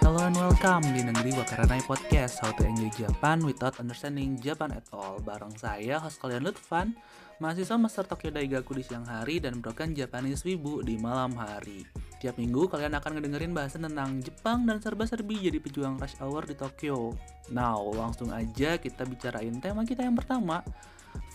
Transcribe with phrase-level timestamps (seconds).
[0.00, 4.88] Hello and welcome di Negeri Wakaranai Podcast How to Enjoy Japan Without Understanding Japan at
[4.88, 5.20] All.
[5.20, 6.96] Bareng saya, host kalian Lutfan
[7.36, 11.84] Mahasiswa Master Tokyo Daigaku di siang hari Dan Broken Japanese Wibu di malam hari.
[12.16, 16.56] Tiap minggu kalian akan ngedengerin bahasan tentang Jepang dan serba-serbi jadi pejuang rush hour di
[16.56, 17.12] Tokyo.
[17.52, 20.64] Now, langsung aja kita bicarain tema kita yang pertama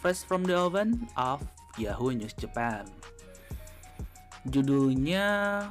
[0.02, 1.45] Fresh from the oven of
[1.77, 2.89] Yahoo News Japan
[4.43, 5.23] Judulnya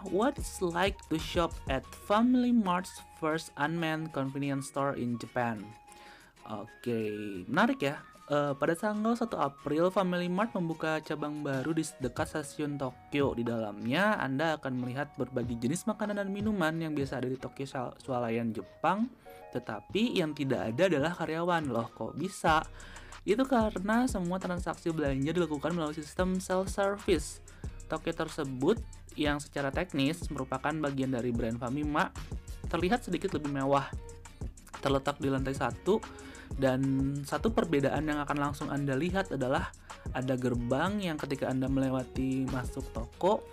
[0.09, 5.61] What It's Like to Shop at Family Mart's First Unmanned Convenience Store in Japan.
[6.49, 8.01] Oke, menarik ya.
[8.33, 13.37] Uh, pada tanggal 1 April, Family Mart membuka cabang baru di dekat stasiun Tokyo.
[13.37, 17.69] Di dalamnya, Anda akan melihat berbagai jenis makanan dan minuman yang biasa ada di Tokyo
[18.01, 19.13] swalayan Jepang,
[19.53, 21.69] tetapi yang tidak ada adalah karyawan.
[21.69, 22.65] Loh, kok bisa?
[23.29, 27.45] Itu karena semua transaksi belanja dilakukan melalui sistem self-service
[27.93, 28.81] Tokyo tersebut
[29.21, 32.09] yang secara teknis merupakan bagian dari brand Famima
[32.73, 33.93] terlihat sedikit lebih mewah.
[34.81, 36.01] Terletak di lantai satu
[36.57, 36.81] dan
[37.29, 39.69] satu perbedaan yang akan langsung Anda lihat adalah
[40.17, 43.45] ada gerbang yang ketika Anda melewati masuk toko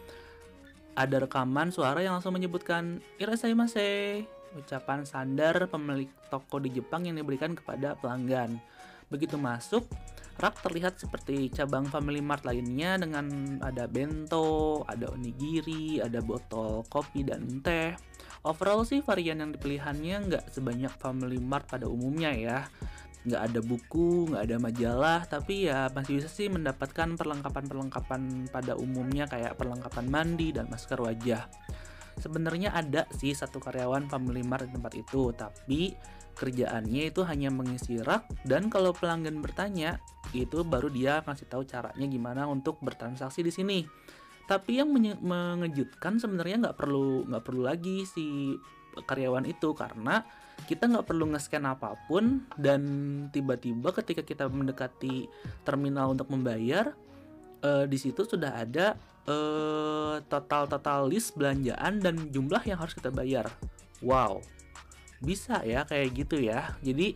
[0.99, 4.27] ada rekaman suara yang langsung menyebutkan irasaimase,
[4.59, 8.59] ucapan sandar pemilik toko di Jepang yang diberikan kepada pelanggan.
[9.07, 9.87] Begitu masuk,
[10.39, 17.27] rak terlihat seperti cabang Family Mart lainnya dengan ada bento, ada onigiri, ada botol kopi
[17.27, 17.91] dan teh.
[18.47, 22.59] Overall sih varian yang dipilihannya nggak sebanyak Family Mart pada umumnya ya.
[23.27, 29.27] Nggak ada buku, nggak ada majalah, tapi ya masih bisa sih mendapatkan perlengkapan-perlengkapan pada umumnya
[29.27, 31.51] kayak perlengkapan mandi dan masker wajah.
[32.15, 35.99] Sebenarnya ada sih satu karyawan Family Mart di tempat itu, tapi
[36.39, 39.99] kerjaannya itu hanya mengisi rak dan kalau pelanggan bertanya
[40.31, 43.79] itu baru dia ngasih tahu caranya gimana untuk bertransaksi di sini.
[44.47, 44.89] Tapi yang
[45.21, 48.55] mengejutkan sebenarnya nggak perlu nggak perlu lagi si
[48.97, 50.25] karyawan itu karena
[50.65, 52.81] kita nggak perlu nge-scan apa pun dan
[53.29, 55.29] tiba-tiba ketika kita mendekati
[55.63, 56.91] terminal untuk membayar
[57.63, 58.97] uh, di situ sudah ada
[59.29, 63.47] uh, total total list belanjaan dan jumlah yang harus kita bayar.
[64.03, 64.43] Wow,
[65.19, 66.75] bisa ya kayak gitu ya.
[66.83, 67.15] Jadi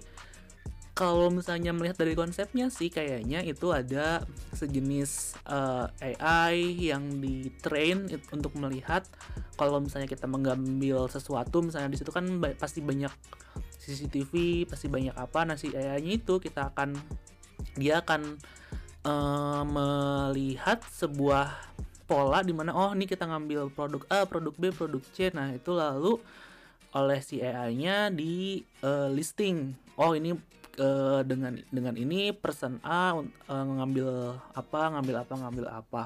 [0.94, 4.22] kalau misalnya melihat dari konsepnya sih kayaknya itu ada
[4.54, 9.02] sejenis uh, eh, AI yang di train untuk melihat
[9.58, 13.10] kalau misalnya kita mengambil sesuatu misalnya di situ kan ba pasti banyak
[13.82, 15.50] CCTV pasti banyak apa.
[15.50, 16.94] Nah si AI-nya itu kita akan
[17.74, 18.38] dia akan
[19.10, 21.74] uh, melihat sebuah
[22.06, 25.34] pola di mana oh ini kita ngambil produk A produk B produk C.
[25.34, 26.22] Nah itu lalu
[26.94, 29.74] oleh si AI-nya di uh, listing.
[29.98, 30.34] Oh ini
[30.78, 36.04] uh, dengan dengan ini person A uh, ngambil apa ngambil apa ngambil apa.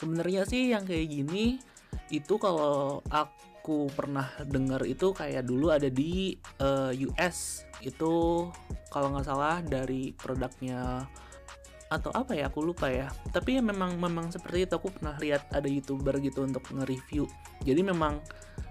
[0.00, 1.60] Sebenarnya sih yang kayak gini
[2.08, 8.46] itu kalau aku pernah dengar itu kayak dulu ada di uh, US itu
[8.88, 11.04] kalau nggak salah dari produknya
[11.90, 15.50] atau apa ya aku lupa ya tapi ya memang memang seperti itu aku pernah lihat
[15.50, 17.26] ada youtuber gitu untuk nge-review
[17.66, 18.22] jadi memang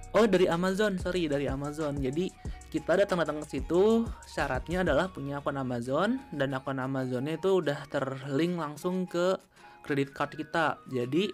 [0.09, 1.93] Oh dari Amazon, sorry dari Amazon.
[2.01, 2.33] Jadi
[2.73, 8.57] kita datang-datang ke situ, syaratnya adalah punya akun Amazon dan akun Amazonnya itu udah terlink
[8.57, 9.37] langsung ke
[9.85, 10.81] kredit card kita.
[10.89, 11.29] Jadi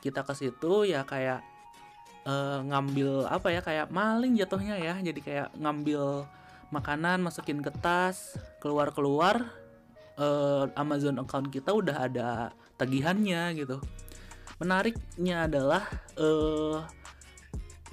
[0.00, 1.44] kita ke situ ya kayak
[2.24, 4.96] uh, ngambil apa ya kayak maling jatuhnya ya.
[5.04, 6.24] Jadi kayak ngambil
[6.72, 9.52] makanan masukin ke tas, keluar-keluar
[10.16, 13.84] uh, Amazon account kita udah ada tagihannya gitu.
[14.56, 15.84] Menariknya adalah
[16.16, 17.03] uh,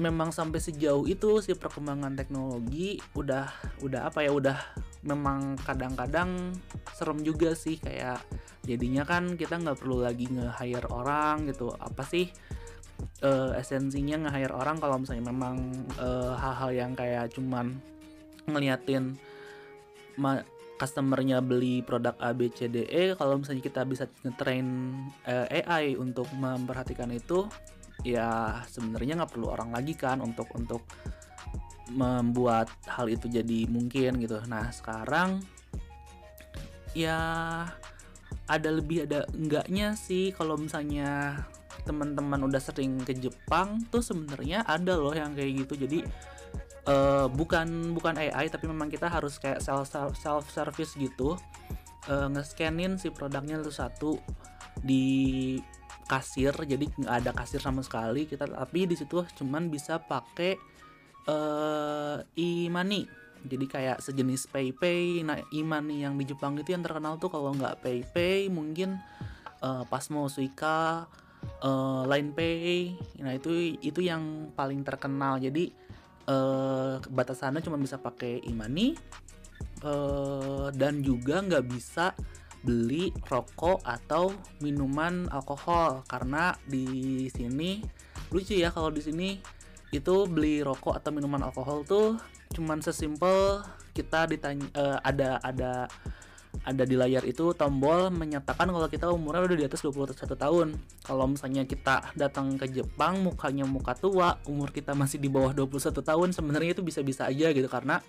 [0.02, 3.46] memang sampai sejauh itu si perkembangan teknologi udah
[3.86, 4.58] udah apa ya udah
[5.06, 6.58] memang kadang-kadang
[6.98, 8.18] serem juga sih kayak
[8.66, 11.70] jadinya kan kita nggak perlu lagi nge-hire orang gitu.
[11.78, 12.34] Apa sih
[13.22, 17.78] uh, esensinya nge-hire orang kalau misalnya memang uh, hal-hal yang kayak cuman
[18.50, 19.18] ngeliatin
[20.18, 20.42] ma
[20.82, 24.66] customernya beli produk A B C D E kalau misalnya kita bisa ngetrain
[25.30, 27.46] uh, eh, AI untuk memperhatikan itu
[28.02, 30.82] ya sebenarnya nggak perlu orang lagi kan untuk untuk
[31.92, 34.40] membuat hal itu jadi mungkin gitu.
[34.48, 35.44] Nah sekarang
[36.96, 37.20] ya
[38.48, 41.40] ada lebih ada enggaknya sih kalau misalnya
[41.88, 46.00] teman-teman udah sering ke Jepang tuh sebenarnya ada loh yang kayak gitu jadi
[46.86, 49.90] uh, bukan bukan AI tapi memang kita harus kayak self
[50.20, 51.40] self service gitu
[52.12, 54.20] uh, nge-scanin si produknya itu satu
[54.84, 55.58] di
[56.12, 58.28] kasir jadi nggak ada kasir sama sekali.
[58.28, 60.60] Kita tapi di situ cuman bisa pakai
[61.32, 63.08] uh, e-money
[63.42, 67.82] jadi kayak sejenis PayPay nah e-money yang di Jepang itu yang terkenal tuh kalau nggak
[67.82, 69.02] PayPay mungkin
[69.66, 71.10] uh, Pasmo Suica
[71.66, 75.42] uh, Line Pay nah itu itu yang paling terkenal.
[75.42, 75.74] Jadi
[76.30, 78.94] uh, batasannya cuma bisa pakai e-money
[79.86, 82.14] uh, dan juga nggak bisa
[82.62, 87.82] beli rokok atau minuman alkohol karena di sini
[88.30, 89.30] lucu ya kalau di sini
[89.92, 92.16] itu beli rokok atau minuman alkohol tuh
[92.54, 95.92] cuman sesimpel kita ditanya uh, ada ada
[96.62, 100.68] ada di layar itu tombol menyatakan kalau kita umurnya udah di atas 21 tahun.
[101.02, 106.04] Kalau misalnya kita datang ke Jepang mukanya muka tua, umur kita masih di bawah 21
[106.06, 108.04] tahun, sebenarnya itu bisa-bisa aja gitu karena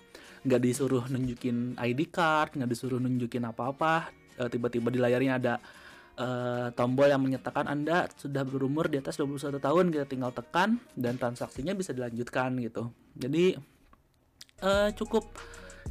[0.45, 4.22] nggak disuruh nunjukin ID card, nggak disuruh nunjukin apa-apa.
[4.37, 5.53] E, tiba-tiba di layarnya ada
[6.17, 6.27] e,
[6.73, 11.73] tombol yang menyatakan Anda sudah berumur di atas 21 tahun, kita tinggal tekan dan transaksinya
[11.73, 12.89] bisa dilanjutkan gitu.
[13.17, 13.57] Jadi
[14.61, 15.25] e, cukup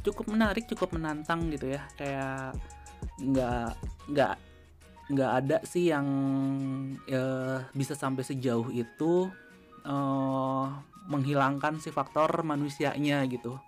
[0.03, 1.81] cukup menarik cukup menantang gitu ya.
[1.95, 2.57] Kayak
[3.19, 3.71] nggak
[4.09, 4.33] nggak
[5.11, 6.07] nggak ada sih yang
[7.11, 9.27] uh, bisa sampai sejauh itu
[9.83, 10.65] uh,
[11.11, 13.59] menghilangkan si faktor manusianya gitu.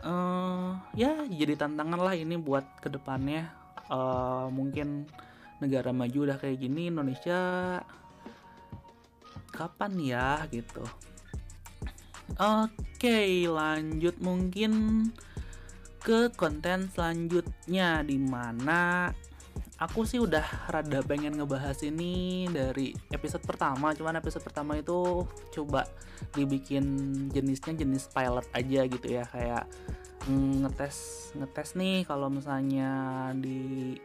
[0.00, 3.52] Uh, ya jadi tantangan lah ini buat ke depannya
[3.90, 5.04] uh, mungkin
[5.60, 7.40] negara maju udah kayak gini Indonesia
[9.52, 10.86] kapan ya gitu.
[12.38, 14.72] Oke lanjut mungkin
[16.00, 19.12] ke konten selanjutnya di mana
[19.80, 25.88] aku sih udah rada pengen ngebahas ini dari episode pertama cuman episode pertama itu coba
[26.36, 26.84] dibikin
[27.32, 29.64] jenisnya jenis pilot aja gitu ya kayak
[30.28, 32.90] mm, ngetes ngetes nih kalau misalnya
[33.38, 33.96] di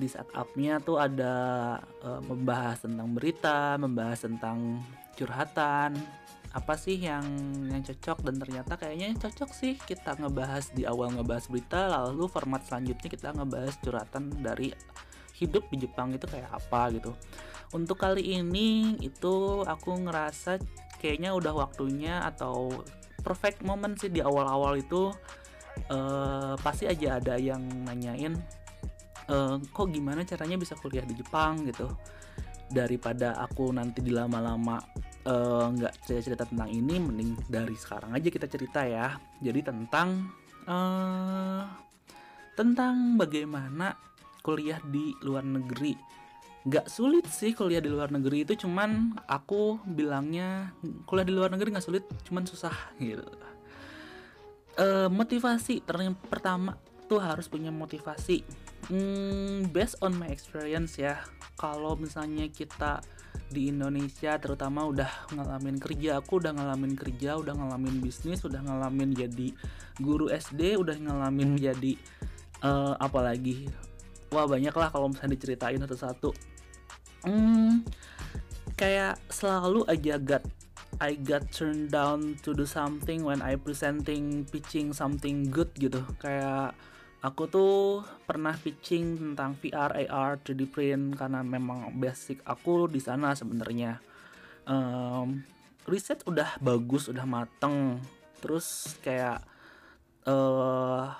[0.00, 1.34] di setupnya tuh ada
[2.00, 4.80] uh, membahas tentang berita membahas tentang
[5.20, 5.92] curhatan.
[6.50, 7.22] Apa sih yang
[7.68, 8.26] yang cocok?
[8.26, 13.28] Dan ternyata kayaknya cocok sih kita ngebahas di awal ngebahas berita lalu format selanjutnya kita
[13.36, 14.74] ngebahas curhatan dari
[15.38, 17.12] hidup di Jepang itu kayak apa gitu.
[17.70, 20.58] Untuk kali ini itu aku ngerasa
[20.98, 22.82] kayaknya udah waktunya atau
[23.22, 25.14] perfect moment sih di awal-awal itu
[25.88, 28.36] uh, pasti aja ada yang nanyain
[29.32, 31.88] uh, kok gimana caranya bisa kuliah di Jepang gitu.
[32.70, 34.78] Daripada aku nanti dilama-lama
[35.20, 39.20] Eh, nggak uh, cerita-cerita tentang ini mending dari sekarang aja kita cerita ya.
[39.44, 40.32] Jadi tentang
[40.64, 41.68] uh,
[42.56, 44.00] tentang bagaimana
[44.40, 45.92] kuliah di luar negeri.
[46.64, 50.72] Nggak sulit sih kuliah di luar negeri itu cuman aku bilangnya
[51.04, 53.24] kuliah di luar negeri nggak sulit cuman susah gitu
[54.78, 55.82] uh, motivasi
[56.28, 56.78] pertama
[57.10, 58.46] tuh harus punya motivasi.
[58.86, 61.18] Hmm, based on my experience ya.
[61.58, 63.02] Kalau misalnya kita
[63.50, 69.10] di Indonesia terutama udah ngalamin kerja aku udah ngalamin kerja udah ngalamin bisnis udah ngalamin
[69.10, 69.50] jadi
[69.98, 71.98] guru SD udah ngalamin jadi
[72.62, 73.66] uh, apalagi
[74.30, 76.30] wah banyak lah kalau misalnya diceritain satu-satu.
[77.26, 77.82] Hmm,
[78.78, 80.46] kayak selalu aja got
[80.98, 86.74] I got turned down to do something when I presenting pitching something good gitu kayak
[87.20, 93.36] aku tuh pernah pitching tentang VR, AR, 3D print karena memang basic aku di sana
[93.36, 94.00] sebenarnya.
[94.64, 95.44] Um,
[95.84, 98.00] riset udah bagus, udah mateng.
[98.40, 99.44] Terus kayak
[100.24, 101.12] uh,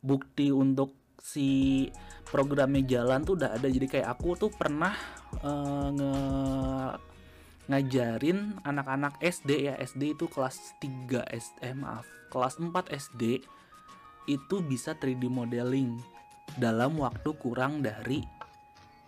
[0.00, 1.88] bukti untuk si
[2.24, 3.68] programnya jalan tuh udah ada.
[3.68, 4.96] Jadi kayak aku tuh pernah
[5.44, 6.14] uh, nge
[7.68, 9.74] ngajarin anak-anak SD ya.
[9.76, 13.40] SD itu kelas 3 SD eh, maaf kelas 4 SD
[14.28, 15.96] itu bisa 3D modeling
[16.60, 18.20] dalam waktu kurang dari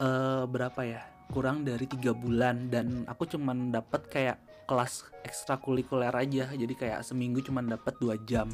[0.00, 1.02] uh, berapa ya?
[1.30, 2.72] Kurang dari tiga bulan.
[2.72, 6.48] Dan aku cuman dapat kayak kelas ekstrakurikuler aja.
[6.52, 8.48] Jadi kayak seminggu cuman dapat dua jam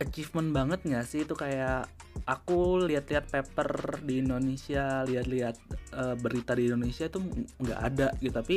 [0.00, 1.26] achievement banget nggak sih?
[1.26, 1.88] Itu kayak
[2.24, 5.56] aku lihat-lihat paper di Indonesia lihat-lihat
[5.96, 7.18] uh, berita di Indonesia itu
[7.60, 8.32] nggak ada gitu.
[8.32, 8.56] Tapi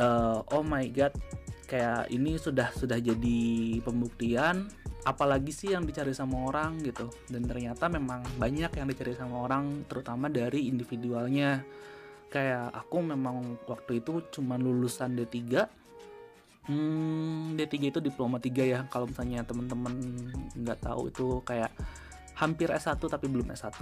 [0.00, 1.14] uh, oh my god
[1.70, 3.40] kayak ini sudah sudah jadi
[3.80, 4.66] pembuktian.
[5.00, 7.08] Apalagi sih yang dicari sama orang gitu.
[7.30, 11.64] Dan ternyata memang banyak yang dicari sama orang terutama dari individualnya.
[12.28, 15.66] Kayak aku memang waktu itu cuma lulusan D3
[16.68, 19.94] hmm, D3 itu diploma 3 ya kalau misalnya temen-temen
[20.58, 21.72] nggak tahu itu kayak
[22.36, 23.76] hampir S1 tapi belum S1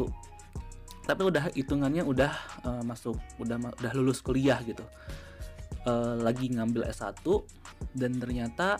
[1.08, 2.32] tapi udah hitungannya udah
[2.68, 4.84] uh, masuk udah udah lulus kuliah gitu.
[5.88, 7.24] Uh, lagi ngambil S1
[7.96, 8.76] dan ternyata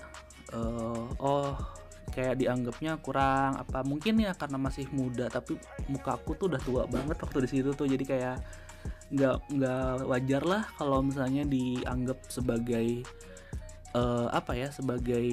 [0.52, 1.56] uh, oh
[2.12, 5.56] kayak dianggapnya kurang apa mungkin ya karena masih muda tapi
[5.88, 7.88] muka aku tuh udah tua banget waktu di situ tuh.
[7.88, 8.44] Jadi kayak
[9.08, 13.08] nggak nggak wajar lah kalau misalnya dianggap sebagai
[13.96, 15.28] uh, apa ya sebagai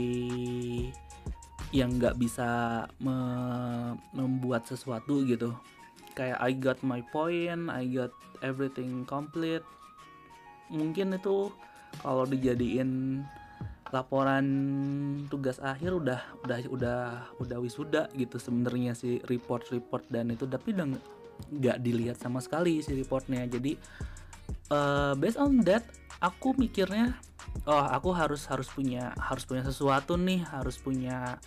[1.76, 3.18] yang nggak bisa me
[4.16, 5.52] membuat sesuatu gitu.
[6.16, 9.66] Kayak I got my point I got everything complete.
[10.72, 11.52] Mungkin itu
[12.00, 13.24] kalau dijadiin
[13.94, 14.46] laporan
[15.32, 17.00] tugas akhir udah udah udah
[17.40, 20.48] udah wisuda gitu sebenarnya si report report dan itu.
[20.48, 20.88] Tapi udah
[21.52, 23.44] nggak dilihat sama sekali si reportnya.
[23.44, 23.76] Jadi
[24.72, 25.84] uh, based on that
[26.24, 27.20] aku mikirnya
[27.64, 31.40] oh aku harus harus punya harus punya sesuatu nih harus punya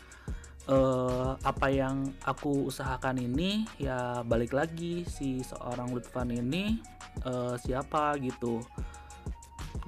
[0.69, 3.69] uh, apa yang aku usahakan ini.
[3.81, 6.79] Ya balik lagi si seorang Lutfan ini
[7.25, 8.63] uh, siapa gitu.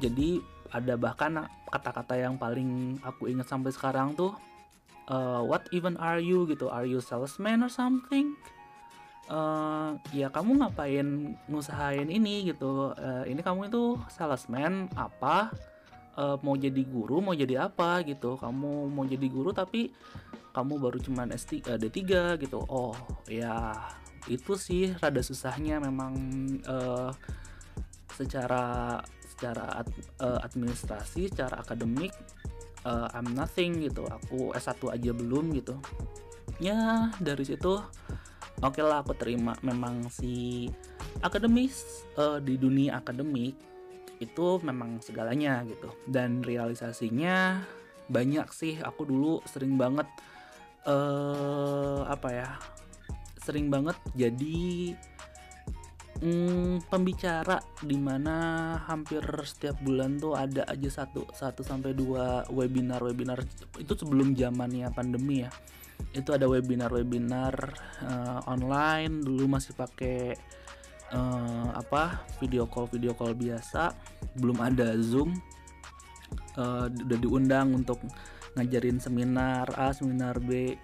[0.01, 4.33] Jadi ada bahkan kata-kata yang paling aku ingat sampai sekarang tuh
[5.13, 6.49] uh, what even are you?
[6.49, 6.73] gitu.
[6.73, 8.35] Are you salesman or something?
[9.31, 12.91] Uh, ya kamu ngapain ngusahain ini gitu.
[12.99, 15.55] Uh, ini kamu itu salesman apa
[16.21, 18.37] uh, mau jadi guru mau jadi apa gitu.
[18.37, 19.89] Kamu mau jadi guru tapi
[20.53, 21.99] kamu baru cuman S3 uh, D3
[22.45, 22.61] gitu.
[22.69, 22.93] Oh
[23.25, 23.73] ya
[24.29, 26.13] itu sih rada susahnya memang
[26.69, 27.09] uh,
[28.13, 29.89] secara secara ad,
[30.21, 32.13] uh, administrasi secara akademik
[32.85, 34.05] uh, I'm nothing gitu.
[34.05, 35.81] Aku S1 aja belum gitu.
[36.61, 37.81] Ya dari situ
[38.61, 39.57] oke okay lah aku terima.
[39.65, 40.69] Memang si
[41.25, 43.70] akademis uh, di dunia akademik
[44.21, 45.91] itu memang segalanya gitu.
[46.05, 47.65] Dan realisasinya
[48.07, 48.79] banyak sih.
[48.85, 50.07] Aku dulu sering banget
[50.87, 52.51] uh, apa ya
[53.41, 54.93] sering banget jadi
[56.21, 63.01] hmm, pembicara di mana hampir setiap bulan tuh ada aja satu satu sampai dua webinar
[63.01, 63.41] webinar
[63.81, 65.53] itu sebelum zamannya pandemi ya.
[66.11, 67.55] Itu ada webinar webinar
[68.03, 69.21] uh, online.
[69.21, 70.33] Dulu masih pakai
[71.15, 73.95] uh, apa video call video call biasa.
[74.39, 75.35] Belum ada zoom.
[76.55, 77.99] Uh, udah diundang untuk
[78.55, 80.75] ngajarin seminar A seminar B.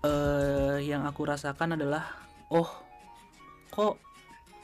[0.00, 2.08] Uh, yang aku rasakan adalah
[2.48, 2.68] oh
[3.68, 4.00] kok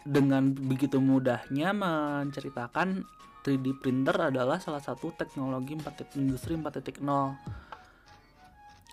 [0.07, 3.05] dengan begitu mudahnya menceritakan
[3.47, 7.03] 3D printer adalah salah satu teknologi 4, industri 4.0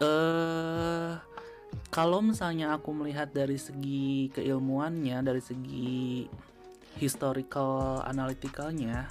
[0.04, 1.33] eh
[1.94, 6.26] kalau misalnya aku melihat dari segi keilmuannya dari segi
[6.98, 9.10] historical analyticalnya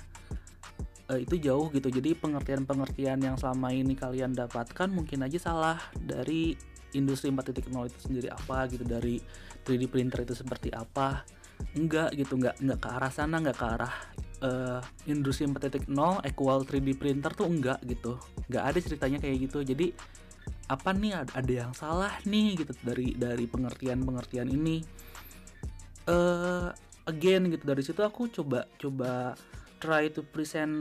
[1.12, 1.88] uh, itu jauh gitu.
[1.92, 6.54] Jadi pengertian-pengertian yang selama ini kalian dapatkan mungkin aja salah dari
[6.92, 9.20] industri 4.0 itu sendiri apa gitu dari
[9.64, 11.24] 3D printer itu seperti apa.
[11.78, 13.94] Enggak gitu enggak enggak ke arah sana enggak ke arah
[14.42, 15.88] uh, industri 4.0
[16.26, 18.18] equal 3D printer tuh enggak gitu.
[18.50, 19.58] Enggak ada ceritanya kayak gitu.
[19.62, 19.86] Jadi
[20.72, 24.80] apa nih ada yang salah nih gitu dari dari pengertian pengertian ini.
[26.08, 26.72] Uh,
[27.06, 29.38] again gitu dari situ aku coba coba
[29.78, 30.74] try to present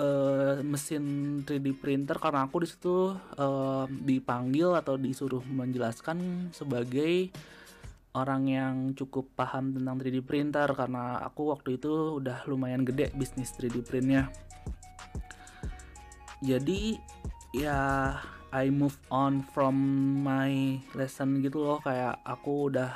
[0.00, 1.04] uh, mesin
[1.44, 7.32] 3D printer karena aku di situ uh, dipanggil atau disuruh menjelaskan sebagai
[8.16, 13.54] orang yang cukup paham tentang 3D printer karena aku waktu itu udah lumayan gede bisnis
[13.54, 14.26] 3D printnya.
[16.40, 16.98] Jadi
[17.54, 18.16] ya
[18.50, 19.78] I move on from
[20.26, 21.78] my lesson gitu loh.
[21.78, 22.92] Kayak aku udah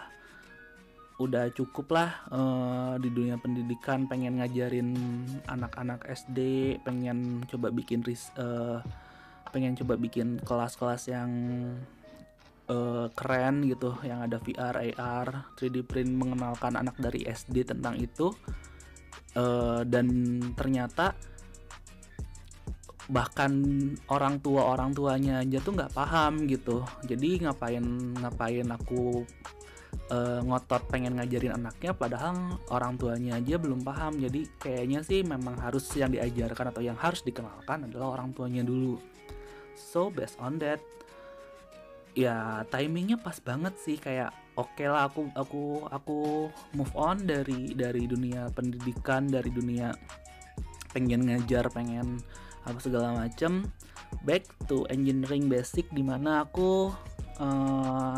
[1.23, 4.11] udah cukup lah uh, di dunia pendidikan.
[4.11, 4.91] Pengen ngajarin
[5.47, 6.39] anak-anak SD
[6.83, 8.83] pengen coba bikin ris uh,
[9.55, 11.31] pengen coba bikin kelas-kelas yang
[12.67, 13.95] uh, keren gitu.
[14.03, 18.35] Yang ada VR AR 3D print mengenalkan anak dari SD tentang itu.
[19.35, 20.07] Uh, dan
[20.55, 21.15] ternyata
[23.09, 23.53] bahkan
[24.09, 26.85] orang tua orang tuanya aja tuh nggak paham gitu.
[27.05, 27.85] Jadi ngapain
[28.17, 29.29] ngapain aku
[30.09, 34.21] uh, ngotot pengen ngajarin anaknya padahal orang tuanya aja belum paham.
[34.21, 38.97] Jadi kayaknya sih memang harus yang diajarkan atau yang harus dikenalkan adalah orang tuanya dulu.
[39.77, 40.81] So based on that
[42.17, 44.01] ya timingnya pas banget sih.
[44.01, 46.19] Kayak oke okay lah aku aku aku
[46.73, 49.93] move on dari dari dunia pendidikan dari dunia
[50.95, 52.23] pengen ngajar pengen
[52.65, 53.69] apa segala macem.
[54.25, 56.93] Back to engineering basic di mana aku
[57.39, 58.17] uh,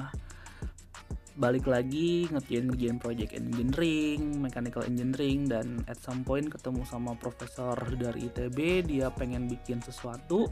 [1.36, 7.76] balik lagi ngerjain ngerjain project engineering, mechanical engineering dan at some point ketemu sama profesor
[8.00, 10.48] dari ITB dia pengen bikin sesuatu.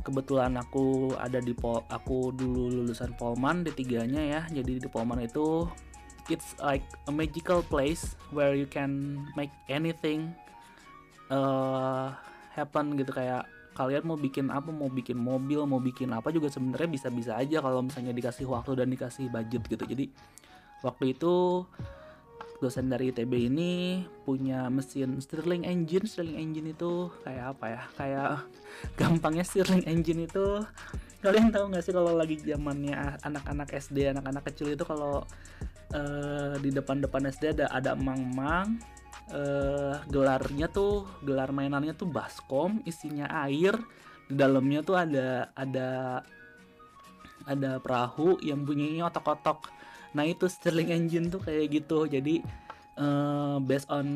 [0.00, 4.42] Kebetulan aku ada di Pol aku dulu lulusan Polman di tiganya ya.
[4.48, 5.66] Jadi di Polman itu
[6.30, 10.30] it's like a magical place where you can make anything
[11.34, 12.14] uh,
[12.54, 16.90] happen gitu kayak kalian mau bikin apa mau bikin mobil mau bikin apa juga sebenarnya
[16.90, 19.84] bisa-bisa aja kalau misalnya dikasih waktu dan dikasih budget gitu.
[19.86, 20.04] Jadi
[20.82, 21.64] waktu itu
[22.60, 26.04] dosen dari ITB ini punya mesin Stirling engine.
[26.04, 27.82] Stirling engine itu kayak apa ya?
[27.96, 28.30] Kayak
[29.00, 30.60] gampangnya Stirling engine itu
[31.20, 35.20] kalian tahu nggak sih kalau lagi zamannya anak-anak SD anak-anak kecil itu kalau
[35.92, 38.80] uh, di depan-depan SD ada ada emang-emang
[39.32, 43.74] uh, gelarnya tuh gelar mainannya tuh baskom isinya air.
[44.30, 46.22] Di dalamnya tuh ada ada
[47.48, 49.70] ada perahu yang bunyinya otok-otok.
[50.14, 52.06] Nah itu Stirling engine tuh kayak gitu.
[52.06, 52.42] Jadi
[52.98, 54.08] uh, based on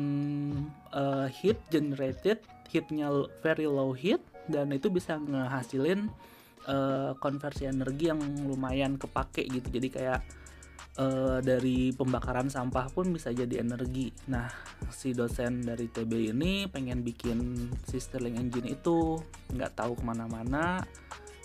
[0.95, 3.07] uh, heat generated heatnya
[3.39, 4.19] very low heat
[4.51, 6.11] dan itu bisa ngehasilin
[6.67, 9.67] uh, konversi energi yang lumayan kepake gitu.
[9.71, 10.19] Jadi kayak
[10.99, 14.11] uh, dari pembakaran sampah pun bisa jadi energi.
[14.31, 14.47] Nah
[14.91, 19.19] si dosen dari TB ini pengen bikin si Stirling engine itu.
[19.51, 20.83] Nggak tahu ke mana-mana.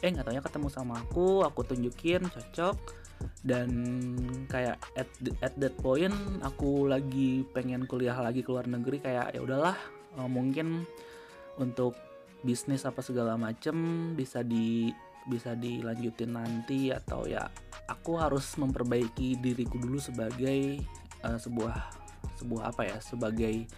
[0.00, 2.76] Eh nggak taunya ketemu sama aku aku tunjukin cocok.
[3.44, 3.68] Dan
[4.48, 5.10] kayak at,
[5.44, 9.76] at that point aku lagi pengen kuliah lagi ke luar negeri kayak ya udahlah
[10.16, 10.88] uh, mungkin
[11.60, 11.92] untuk
[12.40, 13.76] bisnis apa segala macem
[14.16, 14.88] bisa di
[15.28, 17.44] bisa dilanjutin nanti atau ya
[17.90, 20.80] aku harus memperbaiki diriku dulu sebagai
[21.26, 21.76] uh, sebuah
[22.40, 23.68] sebuah apa ya sebagai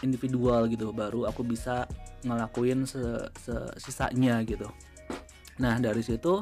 [0.00, 1.84] individual gitu baru aku bisa
[2.24, 3.00] ngelakuin se,
[3.40, 4.68] se sisanya gitu.
[5.60, 6.40] Nah dari situ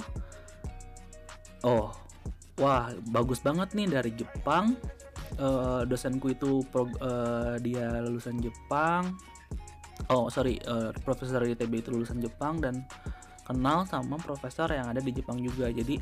[1.66, 1.90] oh
[2.58, 4.78] wah bagus banget nih dari Jepang.
[5.38, 9.14] Uh, dosenku itu pro, uh, dia lulusan Jepang
[10.08, 12.84] oh sorry uh, profesor ITB itu lulusan Jepang dan
[13.48, 15.72] kenal sama profesor yang ada di Jepang juga.
[15.72, 15.96] Jadi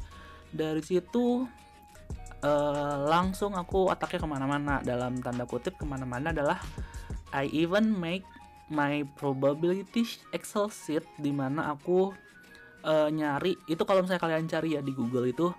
[0.50, 1.46] dari situ
[2.42, 4.74] uh, langsung aku otaknya ke mana-mana.
[4.82, 6.58] Dalam tanda kutip ke mana-mana adalah
[7.30, 8.26] I even make
[8.66, 10.02] my probability
[10.34, 12.10] Excel sheet di mana aku
[12.82, 13.54] uh, nyari.
[13.70, 15.50] Itu kalau misalnya kalian cari ya di Google itu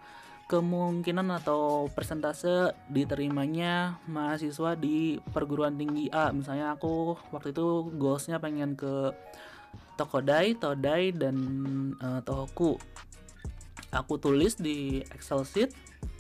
[0.48, 6.32] kemungkinan atau persentase diterimanya mahasiswa di perguruan tinggi A.
[6.32, 9.12] Misalnya aku waktu itu goalsnya pengen ke
[10.00, 11.36] Tokodai, Todai dan
[12.00, 12.80] uh, Tohoku.
[13.92, 15.72] Aku tulis di Excel sheet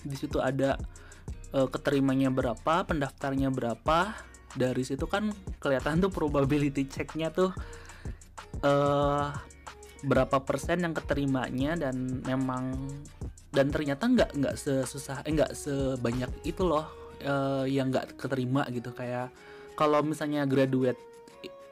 [0.03, 0.75] di situ ada
[1.55, 4.11] uh, keterimanya berapa pendaftarnya berapa.
[4.57, 5.31] Dari situ kan
[5.63, 7.53] kelihatan tuh probability checknya tuh
[8.65, 9.29] uh,
[10.03, 12.73] berapa persen yang keterimanya dan memang
[13.57, 16.85] dan ternyata nggak nggak sesusah eh sebanyak itu loh
[17.25, 18.93] uh, yang nggak keterima gitu.
[18.93, 19.33] Kayak
[19.73, 21.01] kalau misalnya graduate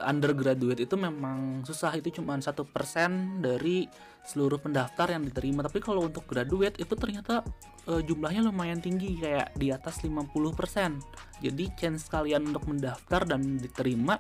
[0.02, 1.94] undergraduate itu memang susah.
[1.94, 3.86] Itu cuma satu persen dari
[4.26, 5.62] seluruh pendaftar yang diterima.
[5.62, 7.46] Tapi kalau untuk graduate itu ternyata
[7.90, 10.26] uh, jumlahnya lumayan tinggi kayak di atas 50%
[11.42, 14.18] jadi chance kalian untuk mendaftar dan diterima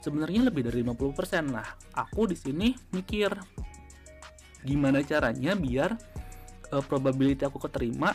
[0.00, 3.32] sebenarnya lebih dari 50% lah aku di sini mikir
[4.66, 5.90] gimana caranya biar
[6.72, 8.14] uh, probability aku keterima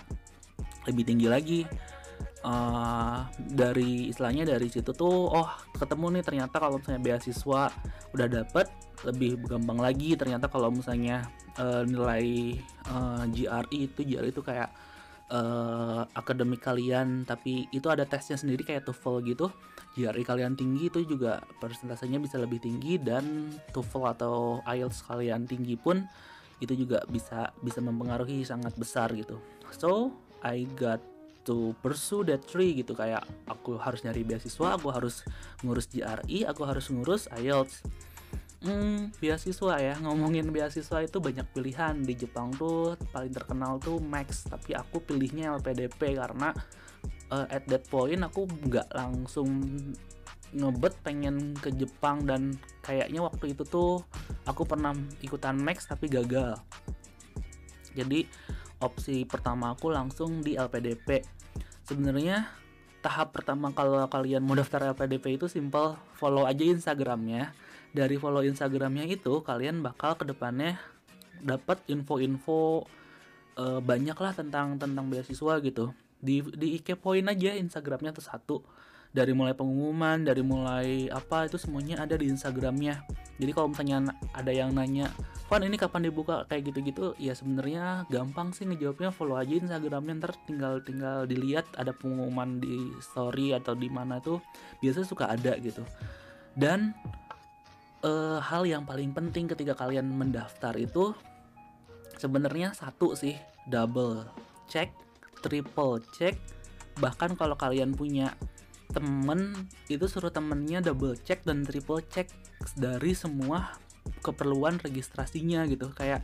[0.89, 1.61] lebih tinggi lagi.
[2.41, 7.69] Uh, dari istilahnya dari situ tuh oh ketemu nih ternyata kalau misalnya beasiswa
[8.17, 8.65] udah dapet
[9.05, 11.21] lebih gampang lagi ternyata kalau misalnya
[11.61, 12.57] uh, nilai
[12.89, 14.73] uh, GRE itu GRE itu kayak
[15.31, 19.47] uh, akademik kalian tapi itu ada tesnya sendiri kayak TOEFL gitu.
[19.91, 24.35] GRE kalian tinggi itu juga persentasenya bisa lebih tinggi dan TOEFL atau
[24.65, 26.03] IELTS kalian tinggi pun
[26.61, 29.41] itu juga bisa bisa mempengaruhi sangat besar gitu.
[29.73, 30.13] So
[30.45, 31.01] I got
[31.49, 32.93] to pursue that tree gitu.
[32.93, 35.25] Kayak aku harus nyari beasiswa aku harus
[35.65, 37.81] ngurus GRE aku harus ngurus IELTS.
[38.61, 39.97] Hmm, beasiswa ya.
[40.05, 41.97] Ngomongin beasiswa itu banyak pilihan.
[42.05, 46.53] Di Jepang tuh paling terkenal tuh Max tapi aku pilihnya LPDP karena
[47.33, 49.49] uh, at that point aku nggak langsung
[50.51, 54.03] ngebet pengen ke Jepang dan kayaknya waktu itu tuh
[54.43, 54.91] aku pernah
[55.23, 56.59] ikutan Max tapi gagal.
[57.95, 58.27] Jadi
[58.83, 61.23] opsi pertama aku langsung di LPDP
[61.85, 62.47] sebenarnya
[63.01, 67.51] tahap pertama kalau kalian mau daftar LPDP itu simple follow aja Instagramnya.
[67.91, 70.79] Dari follow Instagramnya itu kalian bakal ke depannya
[71.43, 72.87] dapat info-info
[73.59, 75.91] uh, banyak lah tentang tentang beasiswa gitu.
[76.21, 78.57] Di di IK Point aja Instagramnya tuh satu
[79.11, 83.03] dari mulai pengumuman dari mulai apa itu semuanya ada di Instagramnya.
[83.41, 85.11] Jadi kalau misalnya ada yang nanya
[85.51, 86.47] Van ini kapan dibuka?
[86.47, 89.11] Kayak gitu-gitu ya sebenarnya gampang sih ngejawabnya.
[89.11, 94.39] Follow aja Instagramnya ntar tinggal tinggal dilihat ada pengumuman di story atau di mana tuh
[94.79, 95.83] biasa suka ada gitu.
[96.55, 96.95] Dan
[98.07, 101.11] uh, hal yang paling penting ketika kalian mendaftar itu
[102.15, 103.35] sebenarnya satu sih
[103.67, 104.23] double
[104.71, 104.95] check
[105.43, 106.39] triple check.
[106.95, 108.39] Bahkan kalau kalian punya
[108.91, 109.55] temen
[109.87, 112.27] itu suruh temennya double check dan triple check
[112.75, 113.75] dari semua
[114.21, 115.89] keperluan registrasinya gitu.
[115.95, 116.21] Kayak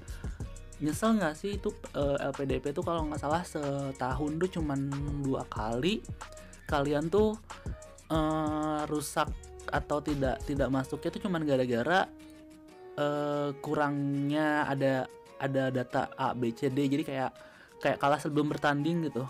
[0.77, 4.93] nyesel nggak sih itu uh, eh, LPDP tuh kalau nggak salah setahun tuh cuman
[5.25, 6.06] dua kali
[6.69, 7.34] kalian tuh
[8.13, 9.32] uh, rusak
[9.67, 12.06] atau tidak tidak masuknya itu cuman gara-gara
[12.99, 15.10] uh, kurangnya ada
[15.41, 16.86] ada data A B C D.
[16.86, 17.32] Jadi kayak
[17.82, 19.25] kayak kalah sebelum bertanding gitu.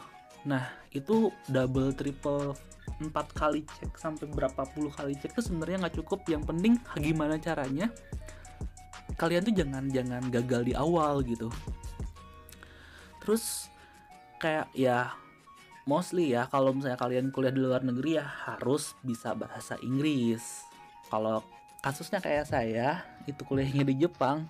[0.47, 2.55] Nah itu double triple
[2.97, 6.25] empat kali cek sampai berapa puluh kali cek itu sebenarnya nggak cukup.
[6.25, 7.93] Yang penting gimana caranya
[9.17, 11.49] kalian tuh jangan jangan gagal di awal gitu.
[13.21, 13.69] Terus
[14.37, 15.13] kayak ya
[15.89, 20.65] mostly ya kalau misalnya kalian kuliah di luar negeri ya harus bisa bahasa Inggris.
[21.07, 21.41] Kalau
[21.79, 24.49] kasusnya kayak saya itu kuliahnya di Jepang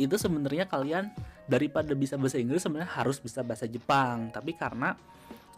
[0.00, 1.12] itu sebenarnya kalian
[1.44, 4.32] daripada bisa bahasa Inggris sebenarnya harus bisa bahasa Jepang.
[4.32, 4.96] Tapi karena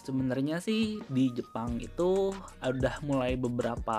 [0.05, 3.99] sebenarnya sih di Jepang itu udah mulai beberapa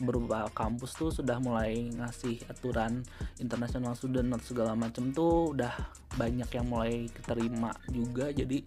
[0.00, 3.00] beberapa kampus tuh sudah mulai ngasih aturan
[3.40, 5.72] international student segala macam tuh udah
[6.16, 8.32] banyak yang mulai keterima juga.
[8.34, 8.64] Jadi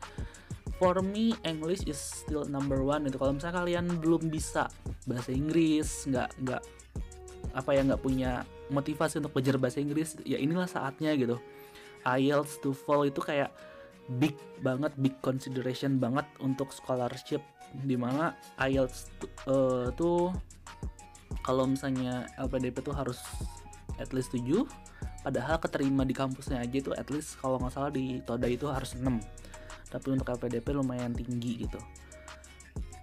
[0.77, 4.69] for me English is still number one itu kalau misalnya kalian belum bisa
[5.05, 6.61] bahasa Inggris nggak nggak
[7.53, 8.41] apa ya nggak punya
[8.73, 11.37] motivasi untuk belajar bahasa Inggris ya inilah saatnya gitu.
[12.03, 13.55] IELTS TOEFL itu kayak
[14.19, 17.43] big banget big consideration banget untuk scholarship.
[17.73, 19.09] Di mana IELTS
[19.49, 20.29] uh, tuh
[21.41, 23.17] kalau misalnya LPDP tuh harus
[23.97, 24.65] at least 7
[25.25, 28.93] padahal keterima di kampusnya aja itu at least kalau nggak salah di Toda itu harus
[28.93, 29.07] 6
[29.93, 31.77] tapi untuk LPDP lumayan tinggi gitu.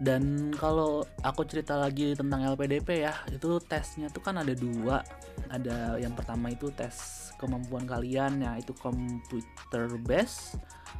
[0.01, 5.05] Dan kalau aku cerita lagi tentang LPDP ya itu tesnya tuh kan ada dua.
[5.53, 10.57] Ada yang pertama itu tes kemampuan kalian ya itu computer base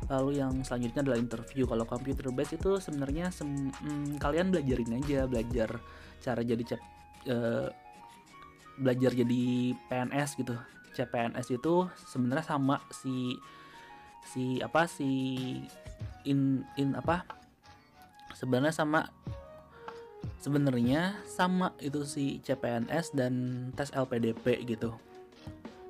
[0.09, 1.65] lalu yang selanjutnya adalah interview.
[1.67, 5.79] Kalau computer base itu sebenarnya sem hmm, kalian belajarin aja belajar
[6.21, 6.81] cara jadi cep
[7.31, 7.69] uh,
[8.81, 9.43] belajar jadi
[9.89, 10.57] PNS gitu.
[10.91, 13.39] CPNS itu sebenarnya sama si
[14.27, 15.09] si apa si
[16.27, 17.25] in in apa
[18.35, 19.09] sebenarnya sama
[20.41, 23.35] sebenarnya sama itu si CPNS dan
[23.77, 24.97] tes LPDP gitu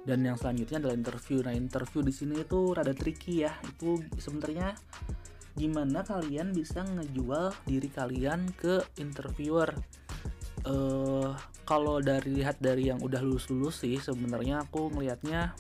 [0.08, 1.38] dan yang selanjutnya adalah interview.
[1.44, 3.52] Nah interview di sini itu rada tricky ya.
[3.64, 4.72] Itu sebenarnya
[5.58, 9.72] gimana kalian bisa ngejual diri kalian ke interviewer?
[10.60, 11.32] Uh,
[11.64, 15.56] kalau dari lihat dari yang udah lulus lulus sih sebenarnya aku ngelihatnya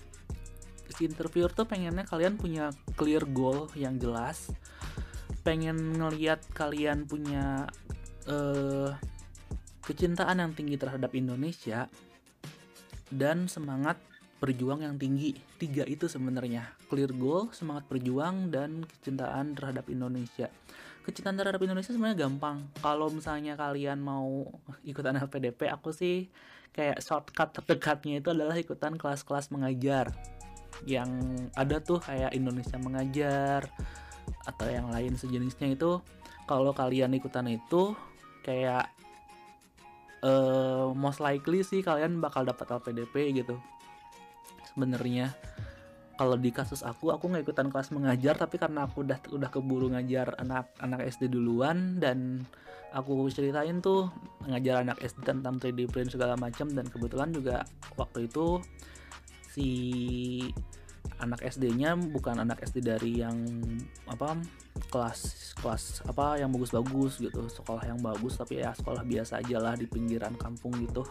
[0.92, 4.52] si interviewer tuh pengennya kalian punya clear goal yang jelas.
[5.40, 7.64] Pengen ngeliat kalian punya
[8.28, 8.92] uh,
[9.80, 11.88] kecintaan yang tinggi terhadap Indonesia
[13.08, 13.96] dan semangat
[14.40, 16.72] berjuang yang tinggi tiga itu sebenarnya.
[16.88, 20.48] Clear goal semangat berjuang dan kecintaan terhadap Indonesia.
[21.04, 22.64] Kecintaan terhadap Indonesia sebenarnya gampang.
[22.80, 24.48] Kalau misalnya kalian mau
[24.82, 26.32] ikutan LPDP aku sih
[26.72, 30.08] kayak shortcut terdekatnya itu adalah ikutan kelas-kelas mengajar.
[30.88, 31.12] Yang
[31.52, 33.68] ada tuh kayak Indonesia mengajar
[34.48, 36.00] atau yang lain sejenisnya itu.
[36.48, 37.92] Kalau kalian ikutan itu
[38.40, 38.88] kayak
[40.24, 43.60] uh, most likely sih kalian bakal dapat LPDP gitu
[44.72, 45.34] sebenarnya.
[46.20, 49.88] Kalau di kasus aku aku nggak ikutan kelas mengajar tapi karena aku udah udah keburu
[49.88, 52.44] ngajar anak anak SD duluan dan
[52.92, 54.12] aku ceritain tuh
[54.44, 57.64] ngajar anak SD tentang 3D print segala macam dan kebetulan juga
[57.96, 58.60] waktu itu
[59.48, 59.68] si
[61.20, 63.36] anak SD-nya bukan anak SD dari yang
[64.08, 64.40] apa
[64.88, 69.74] kelas kelas apa yang bagus-bagus gitu sekolah yang bagus tapi ya sekolah biasa aja lah
[69.76, 71.04] di pinggiran kampung gitu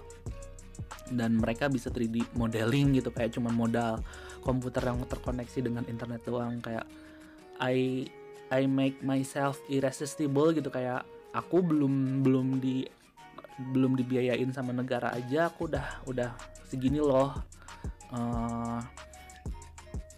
[1.12, 4.02] dan mereka bisa 3D modeling gitu kayak cuman modal
[4.42, 6.62] komputer yang terkoneksi dengan internet doang.
[6.62, 6.86] Kayak
[7.60, 8.08] I
[8.50, 12.88] I make myself irresistible gitu kayak aku belum belum di
[13.60, 16.32] belum dibiayain sama negara aja aku udah udah
[16.72, 17.36] segini loh
[18.16, 18.80] uh,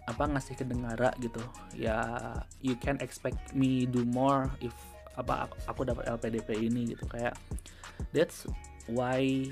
[0.06, 0.64] apa ngasih ke
[1.22, 1.42] gitu.
[1.74, 2.02] Ya
[2.60, 4.74] you can expect me do more if
[5.18, 7.04] apa aku dapat LPDP ini gitu.
[7.10, 7.36] Kayak
[8.14, 8.46] that's
[8.88, 9.48] why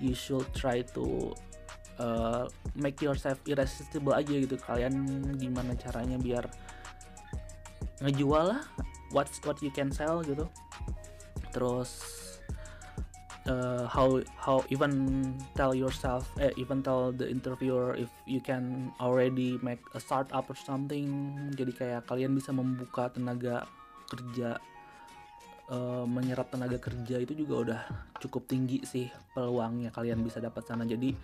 [0.00, 1.36] you should try to
[2.00, 4.56] uh, make yourself irresistible aja gitu.
[4.56, 4.96] Kalian
[5.36, 6.48] gimana caranya biar
[8.00, 8.64] ngejual lah
[9.12, 10.48] what's what you can sell gitu.
[11.52, 12.00] Terus
[13.44, 19.60] uh, how how even tell yourself eh, even tell the interviewer if you can already
[19.60, 21.36] make a startup or something.
[21.54, 23.68] Jadi kayak kalian bisa membuka tenaga
[24.10, 24.58] kerja
[25.70, 27.80] uh, menyerap tenaga kerja itu juga udah
[28.18, 30.84] cukup tinggi sih peluangnya kalian bisa dapat sana.
[30.84, 31.14] Jadi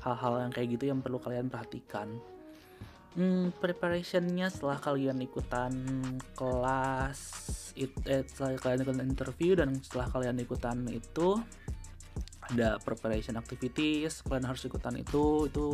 [0.00, 2.08] hal-hal yang kayak gitu yang perlu kalian perhatikan.
[3.12, 5.76] Hmm, preparationnya setelah kalian ikutan
[6.32, 7.20] kelas
[7.76, 11.36] it, eh, setelah kalian ikutan interview dan setelah kalian ikutan itu
[12.48, 15.66] ada preparation activities kalian harus ikutan itu itu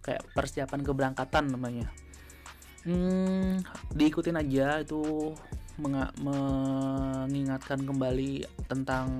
[0.00, 1.88] kayak persiapan keberangkatan namanya.
[2.84, 3.60] Hmm,
[3.92, 5.32] diikutin aja itu
[5.78, 9.10] mengingatkan kembali tentang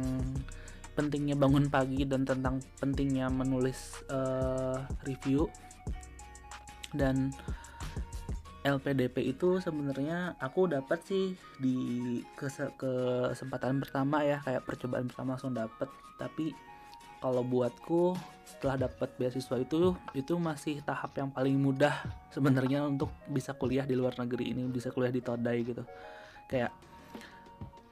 [0.94, 5.50] pentingnya bangun pagi dan tentang pentingnya menulis uh, review.
[6.94, 7.34] Dan
[8.64, 11.76] LPDP itu sebenarnya aku dapat sih di
[12.32, 16.56] kesempatan pertama ya kayak percobaan pertama langsung dapat tapi
[17.20, 18.16] kalau buatku
[18.48, 21.92] setelah dapat beasiswa itu itu masih tahap yang paling mudah
[22.32, 25.84] sebenarnya untuk bisa kuliah di luar negeri ini bisa kuliah di Todai gitu
[26.48, 26.72] kayak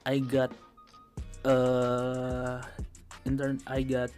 [0.03, 0.51] I got
[1.47, 2.59] uh,
[3.23, 4.11] intern I got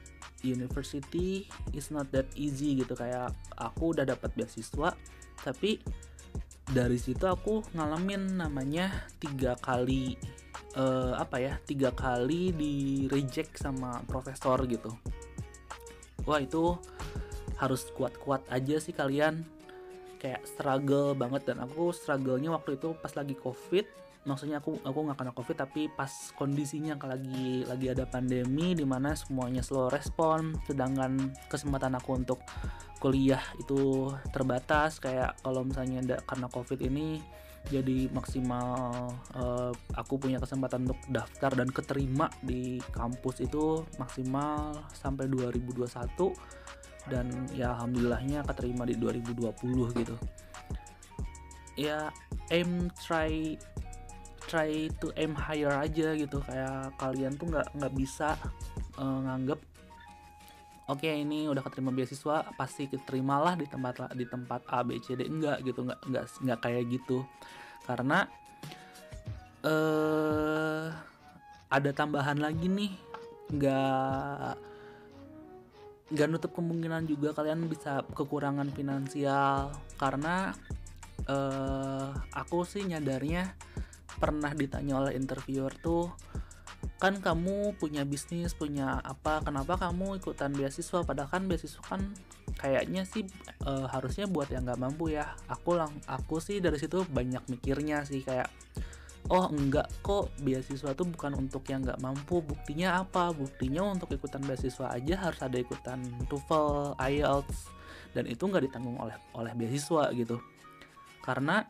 [0.45, 2.93] university is not that easy gitu.
[2.97, 4.93] Kayak aku udah dapat beasiswa
[5.45, 5.81] tapi
[6.65, 8.89] dari situ aku ngalamin namanya
[9.21, 10.17] tiga kali
[10.81, 12.75] uh, apa ya tiga kali di
[13.13, 14.93] reject sama profesor gitu.
[16.25, 16.77] Wah itu
[17.61, 19.45] harus kuat-kuat aja sih kalian.
[20.17, 23.85] Kayak struggle banget dan aku strugglenya waktu itu pas lagi covid
[24.25, 29.13] maksudnya aku aku nggak kena covid tapi pas kondisinya lagi lagi ada pandemi di mana
[29.13, 32.41] semuanya slow respon sedangkan kesempatan aku untuk
[33.05, 34.97] kuliah itu terbatas.
[34.97, 37.21] Kayak kalau misalnya ada karena covid ini
[37.69, 45.29] jadi maksimal uh, aku punya kesempatan untuk daftar dan keterima di kampus itu maksimal sampai
[45.33, 45.89] 2021
[47.09, 50.17] dan ya alhamdulillahnya keterima di 2020 gitu.
[51.77, 52.09] Ya
[52.49, 53.61] aim try
[54.55, 56.39] try to aim higher aja gitu.
[56.47, 58.39] Kayak kalian tuh nggak nggak bisa
[59.03, 59.59] uh, nganggep
[60.85, 65.19] oke okay, ini udah keterima beasiswa pasti keterimalah di tempat di tempat A B C
[65.19, 65.27] D.
[65.27, 67.27] Enggak gitu nggak nggak nggak kayak gitu.
[67.83, 68.31] Karena
[69.67, 70.95] uh,
[71.67, 72.95] ada tambahan lagi nih.
[73.51, 74.55] Nggak
[76.15, 79.73] nggak nutup kemungkinan juga kalian bisa kekurangan finansial.
[79.97, 80.53] Karena
[81.29, 83.57] uh, aku sih nyadarnya
[84.19, 86.13] pernah ditanya oleh interviewer tuh
[87.01, 91.05] kan kamu punya bisnis punya apa kenapa kamu ikutan beasiswa?
[91.05, 92.01] Padahal kan beasiswa kan
[92.61, 93.27] kayaknya sih
[93.65, 95.33] e, harusnya buat yang nggak mampu ya.
[95.51, 98.49] Aku lang aku sih dari situ banyak mikirnya sih kayak
[99.33, 102.41] oh enggak kok beasiswa tuh bukan untuk yang nggak mampu.
[102.45, 103.33] Buktinya apa?
[103.33, 107.73] Buktinya untuk ikutan beasiswa aja harus ada ikutan TOEFL IELTS
[108.15, 110.39] dan itu nggak ditanggung oleh oleh beasiswa gitu.
[111.25, 111.65] Karena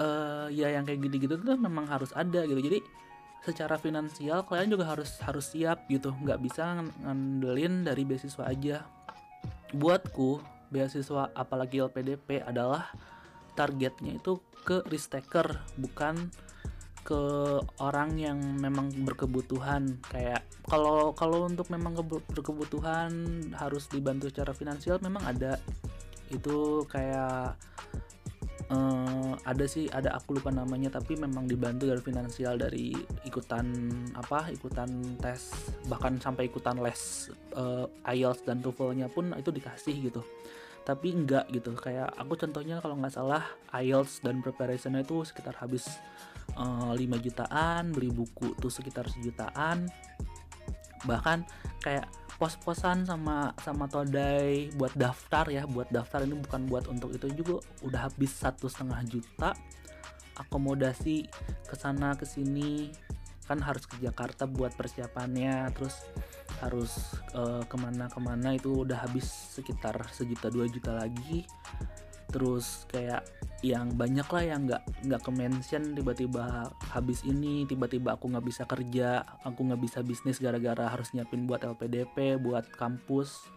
[0.00, 2.60] uh, ya yang kayak gitu-gitu tuh memang harus ada gitu.
[2.60, 2.80] Jadi
[3.44, 6.12] secara finansial kalian juga harus harus siap gitu.
[6.12, 8.84] Nggak bisa ngandelin dari beasiswa aja.
[9.74, 12.90] Buatku beasiswa apalagi LPDP adalah
[13.56, 16.28] targetnya itu ke risk taker bukan
[17.06, 17.22] ke
[17.78, 20.02] orang yang memang berkebutuhan.
[20.10, 21.94] Kayak kalau kalau untuk memang
[22.34, 23.14] berkebutuhan
[23.54, 25.62] harus dibantu secara finansial memang ada.
[26.26, 27.54] Itu kayak
[28.70, 32.92] uh, ada sih ada aku lupa namanya tapi memang dibantu dari finansial dari
[33.28, 33.66] ikutan
[34.16, 34.88] apa ikutan
[35.20, 35.52] tes
[35.86, 40.22] bahkan sampai ikutan les uh, IELTS dan TOEFL-nya pun itu dikasih gitu.
[40.86, 43.42] Tapi enggak gitu kayak aku contohnya kalau nggak salah
[43.74, 45.86] IELTS dan preparationnya itu sekitar habis
[46.54, 49.90] uh, eh, 5 jutaan beli buku tuh sekitar sejutaan.
[51.06, 51.38] Bahkan
[51.82, 55.64] kayak pos-posan sama sama Todai buat daftar ya.
[55.64, 57.64] Buat daftar ini bukan buat untuk itu juga.
[57.82, 59.56] Udah habis satu setengah juta.
[60.36, 61.26] Akomodasi
[61.64, 62.92] ke sana ke sini.
[63.48, 65.72] Kan harus ke Jakarta buat persiapannya.
[65.72, 65.96] Terus
[66.60, 66.92] harus
[67.36, 71.44] uh, ke mana-kemana itu udah habis sekitar sejuta dua juta lagi
[72.30, 73.24] terus kayak
[73.64, 78.62] yang banyak lah yang nggak nggak ke mention tiba-tiba habis ini tiba-tiba aku nggak bisa
[78.68, 83.48] kerja aku nggak bisa bisnis gara-gara harus nyiapin buat LPDP buat kampus.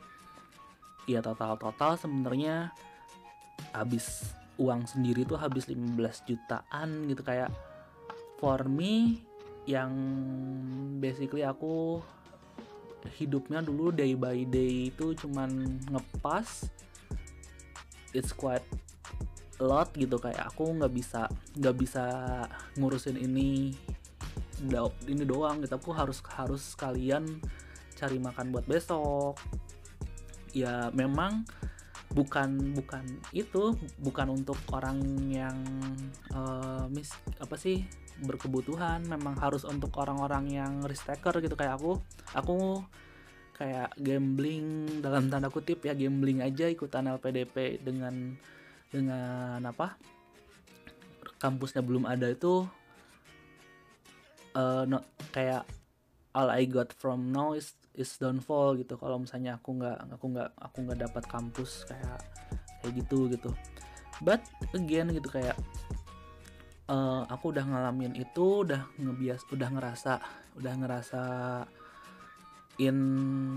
[1.10, 2.72] Ya total total sebenarnya
[3.74, 5.98] habis uang sendiri tuh habis 15
[6.30, 7.22] jutaan gitu.
[7.26, 7.52] Kayak
[8.40, 9.26] for me
[9.68, 9.92] yang
[10.98, 12.02] basically aku
[13.20, 16.68] hidupnya dulu day by day itu cuman ngepas
[18.14, 18.66] it's quite
[19.60, 21.28] a lot gitu kayak aku nggak bisa
[21.60, 22.06] nggak bisa
[22.80, 23.76] ngurusin ini
[25.08, 25.76] ini doang gitu.
[25.80, 27.40] Aku harus harus kalian
[27.96, 29.40] cari makan buat besok.
[30.56, 31.46] Ya memang
[32.10, 34.98] bukan bukan itu bukan untuk orang
[35.30, 35.58] yang
[36.34, 37.88] uh, mis apa sih
[38.24, 39.08] berkebutuhan.
[39.08, 42.00] Memang harus untuk orang-orang yang risk taker gitu kayak aku.
[42.36, 42.84] Aku
[43.60, 48.40] kayak gambling dalam tanda kutip ya gambling aja ikutan LPDP dengan
[48.88, 50.00] dengan apa?
[51.44, 52.64] Kampusnya belum ada itu
[54.56, 55.04] uh, no,
[55.36, 55.68] kayak
[56.34, 58.96] all I got from now is is downfall gitu.
[58.96, 62.20] Kalau misalnya aku nggak aku nggak aku nggak dapat kampus kayak
[62.80, 63.52] kayak gitu gitu.
[64.24, 65.60] But again gitu kayak
[66.88, 70.14] uh, aku udah ngalamin itu udah ngebias udah ngerasa
[70.60, 71.22] udah ngerasa
[72.80, 72.98] in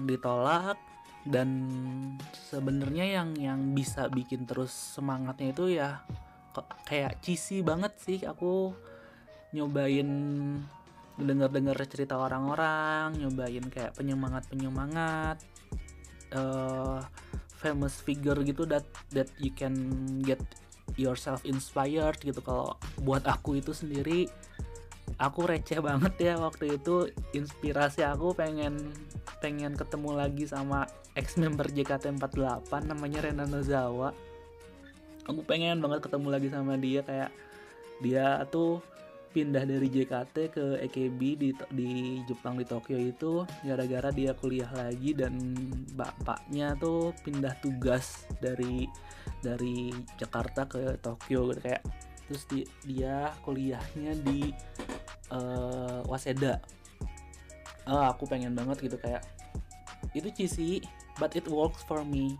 [0.05, 0.77] ditolak
[1.23, 1.49] dan
[2.51, 6.03] sebenarnya yang yang bisa bikin terus semangatnya itu ya
[6.85, 8.19] kayak cheesy banget sih.
[8.27, 8.75] Aku
[9.55, 10.11] nyobain
[11.17, 15.39] denger-denger cerita orang-orang nyobain kayak penyemangat penyemangat
[16.35, 17.05] uh,
[17.61, 18.83] famous figure gitu that
[19.15, 19.77] that you can
[20.27, 20.41] get
[20.99, 22.43] yourself inspired gitu.
[22.43, 24.27] Kalau buat aku itu sendiri
[25.18, 27.11] aku receh banget ya waktu itu.
[27.37, 28.92] Inspirasi aku pengen
[29.42, 30.87] pengen ketemu lagi sama
[31.18, 34.14] ex member JKT48 namanya Rena Nozawa
[35.27, 37.31] aku pengen banget ketemu lagi sama dia kayak
[38.03, 38.83] dia tuh
[39.33, 41.90] pindah dari JKT ke EKB di di
[42.29, 45.57] Jepang di Tokyo itu gara-gara dia kuliah lagi dan
[45.96, 48.85] bapaknya tuh pindah tugas dari
[49.40, 49.88] dari
[50.20, 51.81] Jakarta ke Tokyo kayak
[52.29, 54.53] terus di, dia kuliahnya di
[55.33, 56.61] uh, Waseda.
[57.88, 59.27] Uh, aku pengen banget gitu kayak
[60.14, 60.71] itu cheesy
[61.18, 62.37] but it works for me.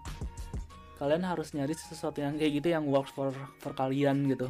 [1.01, 4.47] Kalian harus nyari sesuatu yang kayak gitu yang works for for kalian gitu.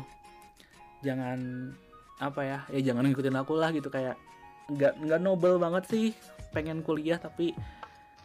[1.01, 1.73] Jangan
[2.21, 4.15] apa ya ya jangan ngikutin aku lah gitu kayak
[4.71, 6.07] nggak nggak noble banget sih
[6.55, 7.51] pengen kuliah tapi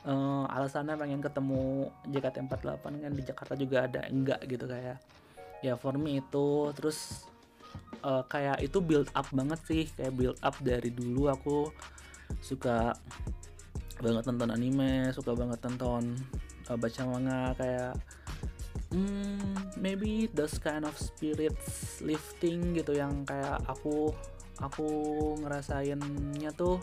[0.06, 5.02] uh, alasannya pengen ketemu JKT48 kan di Jakarta juga ada enggak gitu kayak
[5.66, 6.72] ya for me itu.
[6.78, 7.26] Terus
[8.04, 11.58] uh, kayak itu build up banget sih kayak build up dari dulu aku
[12.44, 12.94] suka
[13.98, 16.14] banget nonton anime suka banget nonton
[16.70, 17.94] uh, baca manga kayak
[18.94, 19.42] hmm,
[19.80, 24.14] maybe those kind of spirits lifting gitu yang kayak aku
[24.62, 24.90] aku
[25.42, 26.82] ngerasainnya tuh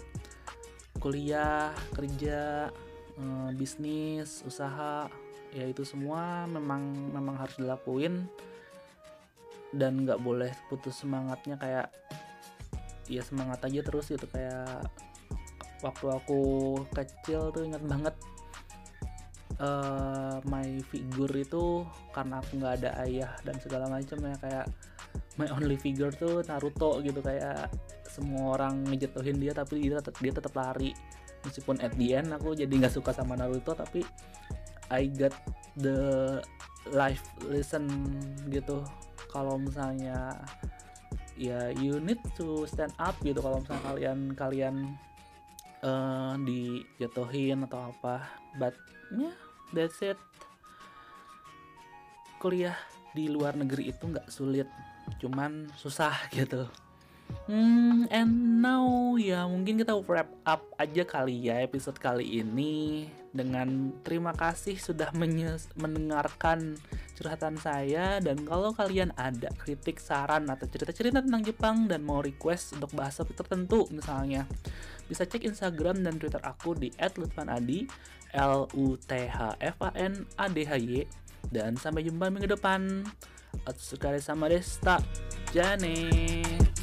[0.99, 2.71] kuliah kerja
[3.19, 5.11] uh, bisnis usaha
[5.55, 8.27] ya itu semua memang memang harus dilakuin
[9.75, 11.87] dan nggak boleh putus semangatnya kayak
[13.11, 14.89] ya semangat aja terus gitu kayak
[15.85, 16.41] waktu aku
[16.97, 18.15] kecil tuh ingat banget
[19.61, 21.85] uh, my figure itu
[22.17, 24.67] karena aku nggak ada ayah dan segala macam ya kayak
[25.37, 27.71] my only figure tuh Naruto gitu kayak
[28.07, 30.95] semua orang ngejatuhin dia tapi dia tetap dia tetap lari.
[31.45, 34.01] Meskipun at the end aku jadi nggak suka sama Naruto tapi
[34.89, 35.35] I got
[35.77, 36.39] the
[36.95, 37.89] life lesson
[38.49, 38.81] gitu
[39.35, 40.39] kalau misalnya
[41.35, 43.43] ya you need to stand up gitu.
[43.43, 44.77] Kalau misalnya kalian kalian
[45.83, 48.23] uh, dijatuhin atau apa.
[48.55, 48.79] But
[49.11, 49.35] yeah,
[49.75, 50.19] that's it.
[52.39, 52.79] Kuliah
[53.11, 54.71] di luar negeri itu nggak sulit.
[55.19, 56.71] Cuman susah gitu.
[57.51, 63.91] Hmm, and now ya mungkin kita wrap up aja kali ya episode kali ini dengan
[64.07, 65.11] terima kasih sudah
[65.75, 66.79] mendengarkan
[67.19, 72.79] curhatan saya dan kalau kalian ada kritik, saran atau cerita-cerita tentang Jepang dan mau request
[72.79, 74.47] untuk bahasa tertentu misalnya
[75.11, 77.91] bisa cek Instagram dan Twitter aku di @lutfanadi
[78.35, 81.03] L U T H F A N A D H Y
[81.51, 83.05] dan sampai jumpa minggu depan.
[83.71, 84.99] Otsukare sama desta.
[85.55, 86.74] Jane.